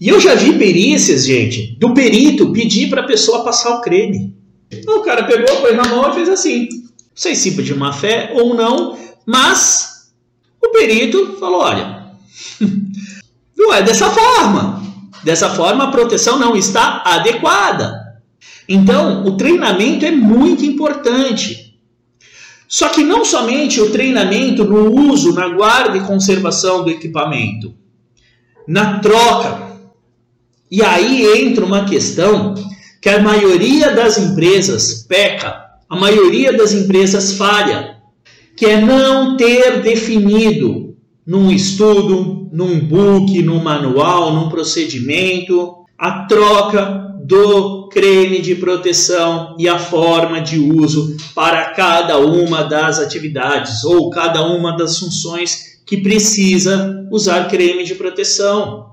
E 0.00 0.08
eu 0.08 0.18
já 0.18 0.34
vi 0.34 0.56
perícias, 0.58 1.26
gente, 1.26 1.76
do 1.78 1.92
perito 1.92 2.52
pedir 2.52 2.88
para 2.88 3.02
a 3.02 3.06
pessoa 3.06 3.44
passar 3.44 3.76
o 3.76 3.80
creme. 3.82 4.34
O 4.86 5.00
cara 5.00 5.24
pegou, 5.24 5.56
pôs 5.56 5.76
na 5.76 5.84
mão 5.84 6.10
e 6.10 6.14
fez 6.14 6.28
assim. 6.28 6.68
Não 6.70 6.88
sei 7.14 7.34
se 7.34 7.50
de 7.50 7.74
má 7.74 7.92
fé 7.92 8.32
ou 8.34 8.54
não, 8.54 8.98
mas 9.26 10.10
o 10.62 10.70
perito 10.70 11.36
falou: 11.38 11.60
olha, 11.60 12.06
não 13.56 13.74
é 13.74 13.82
dessa 13.82 14.08
forma. 14.10 14.80
Dessa 15.22 15.50
forma, 15.50 15.84
a 15.84 15.90
proteção 15.90 16.38
não 16.38 16.56
está 16.56 17.02
adequada. 17.04 18.22
Então, 18.66 19.26
o 19.26 19.36
treinamento 19.36 20.06
é 20.06 20.10
muito 20.10 20.64
importante. 20.64 21.78
Só 22.66 22.88
que 22.88 23.02
não 23.02 23.22
somente 23.22 23.80
o 23.80 23.90
treinamento 23.90 24.64
no 24.64 24.94
uso, 25.10 25.34
na 25.34 25.48
guarda 25.48 25.98
e 25.98 26.02
conservação 26.02 26.84
do 26.84 26.88
equipamento, 26.88 27.74
na 28.66 29.00
troca. 29.00 29.69
E 30.70 30.82
aí 30.82 31.26
entra 31.42 31.64
uma 31.64 31.84
questão 31.84 32.54
que 33.00 33.08
a 33.08 33.20
maioria 33.20 33.94
das 33.94 34.18
empresas 34.18 35.04
peca, 35.08 35.64
a 35.88 35.96
maioria 35.96 36.52
das 36.52 36.72
empresas 36.72 37.32
falha, 37.32 37.96
que 38.56 38.66
é 38.66 38.80
não 38.80 39.36
ter 39.36 39.80
definido 39.82 40.94
num 41.26 41.50
estudo, 41.50 42.48
num 42.52 42.80
book, 42.80 43.42
num 43.42 43.62
manual, 43.62 44.32
num 44.34 44.48
procedimento, 44.48 45.76
a 45.98 46.26
troca 46.26 47.10
do 47.24 47.88
creme 47.88 48.40
de 48.40 48.54
proteção 48.54 49.56
e 49.58 49.68
a 49.68 49.78
forma 49.78 50.40
de 50.40 50.58
uso 50.58 51.16
para 51.34 51.66
cada 51.70 52.18
uma 52.18 52.62
das 52.62 52.98
atividades 52.98 53.84
ou 53.84 54.10
cada 54.10 54.44
uma 54.46 54.76
das 54.76 54.98
funções 54.98 55.80
que 55.86 55.96
precisa 55.96 57.06
usar 57.10 57.48
creme 57.48 57.84
de 57.84 57.94
proteção. 57.94 58.86